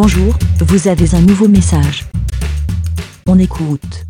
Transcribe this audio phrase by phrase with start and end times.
[0.00, 2.04] Bonjour, vous avez un nouveau message.
[3.26, 4.04] On écoute.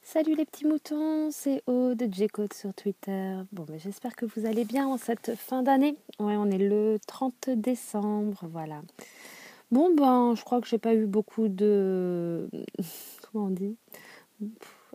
[0.00, 3.34] Salut les petits moutons, c'est Aude J-Code sur Twitter.
[3.50, 5.96] Bon, mais j'espère que vous allez bien en cette fin d'année.
[6.20, 8.82] Ouais, on est le 30 décembre, voilà.
[9.72, 12.48] Bon, ben, je crois que j'ai pas eu beaucoup de.
[13.32, 13.74] Comment on dit?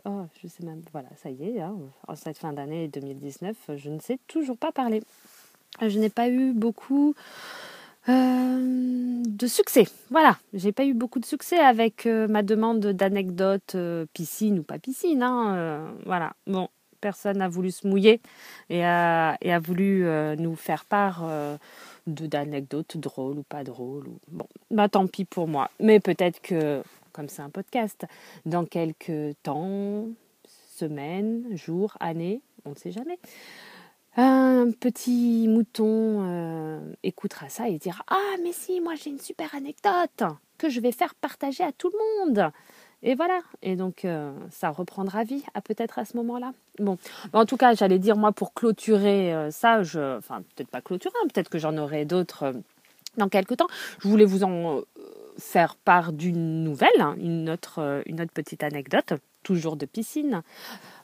[0.06, 0.80] Oh, je sais même.
[0.90, 1.76] Voilà, ça y est, hein,
[2.08, 5.02] en cette fin d'année 2019, je ne sais toujours pas parler.
[5.86, 7.14] Je n'ai pas eu beaucoup
[8.08, 9.84] euh, de succès.
[10.10, 14.62] Voilà, j'ai pas eu beaucoup de succès avec euh, ma demande d'anecdotes euh, piscine ou
[14.62, 15.22] pas piscine.
[15.22, 16.68] Hein, voilà, bon,
[17.00, 18.20] personne n'a voulu se mouiller
[18.70, 20.06] et a, et a voulu
[20.38, 21.24] nous faire part
[22.06, 24.08] de d'anecdotes drôles ou pas drôles.
[24.08, 24.18] Ou...
[24.28, 25.70] Bon, bah tant pis pour moi.
[25.80, 28.06] Mais peut-être que, comme c'est un podcast,
[28.44, 30.08] dans quelques temps,
[30.74, 33.18] semaines, jours, années, on ne sait jamais,
[34.16, 39.54] un petit mouton euh, écoutera ça et dira Ah, mais si, moi j'ai une super
[39.54, 40.24] anecdote
[40.58, 42.52] que je vais faire partager à tout le monde.
[43.02, 43.40] Et voilà.
[43.60, 46.52] Et donc, euh, ça reprendra vie, à peut-être à ce moment-là.
[46.78, 46.96] Bon,
[47.34, 51.14] en tout cas, j'allais dire, moi, pour clôturer euh, ça, je, enfin, peut-être pas clôturer,
[51.22, 52.54] hein, peut-être que j'en aurai d'autres
[53.18, 53.66] dans quelques temps.
[53.98, 54.82] Je voulais vous en
[55.38, 60.42] faire part d'une nouvelle, hein, une, autre, une autre petite anecdote toujours de piscine.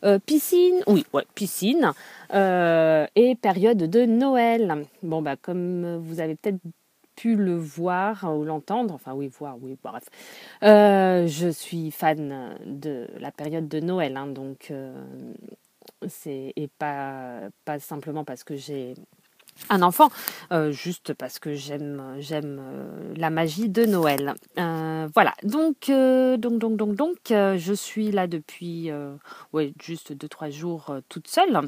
[0.02, 1.92] Euh, piscine, oui, piscine
[2.34, 4.86] euh, et période de Noël.
[5.04, 6.58] Bon, bah, comme vous avez peut-être
[7.14, 10.04] pu le voir ou l'entendre, enfin oui, voir, oui, bref.
[10.64, 14.72] Euh, je suis fan de la période de Noël, hein, donc
[16.08, 18.94] c'est et pas simplement parce que j'ai
[19.68, 20.08] un enfant,
[20.52, 24.34] euh, juste parce que j'aime j'aime euh, la magie de Noël.
[24.58, 28.90] Euh, voilà, donc donc donc donc donc je suis là depuis
[29.52, 31.60] ouais juste deux trois jours toute seule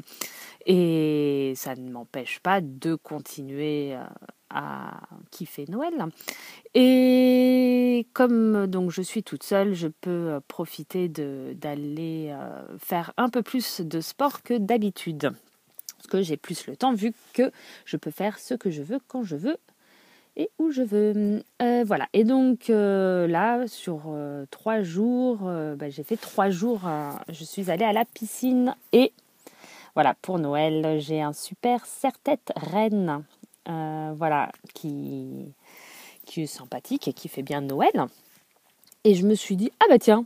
[0.65, 3.95] et ça ne m'empêche pas de continuer
[4.49, 6.05] à kiffer Noël.
[6.73, 12.35] Et comme donc je suis toute seule, je peux profiter d'aller
[12.79, 15.31] faire un peu plus de sport que d'habitude
[16.07, 17.51] que j'ai plus le temps vu que
[17.85, 19.57] je peux faire ce que je veux quand je veux
[20.35, 21.43] et où je veux.
[21.61, 22.07] Euh, voilà.
[22.13, 25.39] Et donc euh, là, sur euh, trois jours,
[25.77, 26.81] bah, j'ai fait trois jours.
[27.29, 29.11] je suis allée à la piscine et
[29.95, 33.23] voilà, pour Noël, j'ai un super serre-tête reine.
[33.67, 35.53] voilà, qui,
[36.25, 38.07] qui est sympathique et qui fait bien Noël.
[39.03, 40.25] Et je me suis dit, ah bah tiens,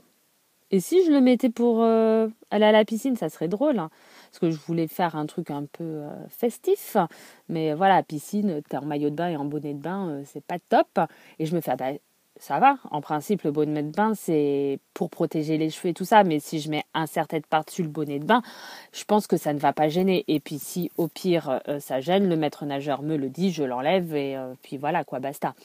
[0.72, 3.80] et si je le mettais pour aller à la piscine, ça serait drôle.
[3.80, 3.90] Hein
[4.28, 6.98] parce que je voulais faire un truc un peu euh, festif.
[7.50, 10.44] Mais voilà, piscine, t'es en maillot de bain et en bonnet de bain, euh, c'est
[10.44, 11.00] pas top.
[11.40, 11.92] Et je me fais, ah bah,
[12.40, 12.78] ça va.
[12.92, 16.24] En principe, le bonnet de bain, c'est pour protéger les cheveux et tout ça.
[16.24, 18.42] Mais si je mets un serre-tête par-dessus le bonnet de bain,
[18.92, 20.24] je pense que ça ne va pas gêner.
[20.28, 23.64] Et puis, si au pire, euh, ça gêne, le maître nageur me le dit, je
[23.64, 25.56] l'enlève et puis voilà, quoi, basta.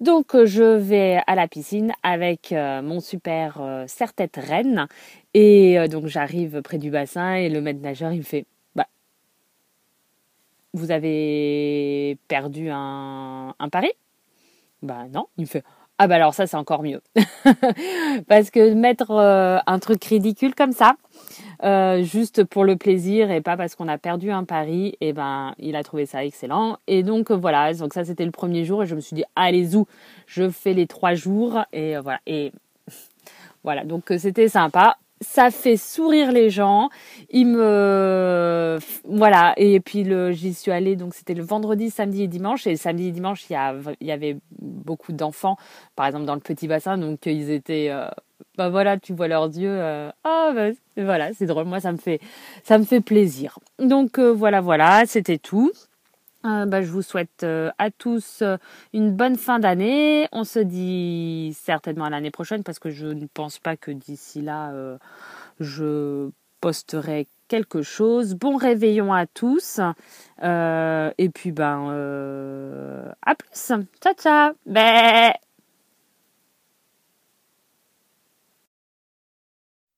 [0.00, 4.88] Donc, je vais à la piscine avec mon super serre-tête reine.
[5.34, 8.44] Et euh, donc j'arrive près du bassin et le maître nageur il me fait
[8.74, 8.86] bah
[10.74, 13.90] vous avez perdu un, un pari?
[14.82, 15.64] Bah non, il me fait
[15.98, 17.00] ah bah alors ça c'est encore mieux
[18.26, 20.96] parce que mettre euh, un truc ridicule comme ça
[21.64, 25.12] euh, juste pour le plaisir et pas parce qu'on a perdu un pari et eh
[25.12, 26.78] ben il a trouvé ça excellent.
[26.88, 27.72] Et donc voilà.
[27.74, 29.84] Donc ça c'était le premier jour et je me suis dit allez y
[30.26, 32.20] je fais les trois jours et voilà.
[32.26, 32.52] Et
[33.64, 33.84] voilà.
[33.84, 34.96] Donc c'était sympa.
[35.20, 36.90] Ça fait sourire les gens.
[37.30, 39.54] Il me voilà.
[39.56, 40.96] Et puis le j'y suis allée.
[40.96, 42.66] Donc c'était le vendredi, samedi et dimanche.
[42.66, 45.56] Et samedi et dimanche il y, a, y avait beaucoup d'enfants
[45.94, 46.98] par exemple dans le petit bassin.
[46.98, 48.08] Donc ils étaient euh,
[48.70, 52.20] voilà tu vois leurs yeux euh, oh bah, voilà c'est drôle moi ça me fait
[52.64, 55.72] ça me fait plaisir donc euh, voilà voilà c'était tout
[56.44, 57.46] euh, bah, je vous souhaite
[57.78, 58.42] à tous
[58.92, 60.26] une bonne fin d'année.
[60.32, 64.42] On se dit certainement à l'année prochaine parce que je ne pense pas que d'ici
[64.42, 64.72] là
[65.60, 66.30] je
[66.60, 68.34] posterai quelque chose.
[68.34, 69.78] Bon réveillon à tous.
[70.42, 73.72] et puis ben à plus.
[74.00, 74.54] Ciao ciao.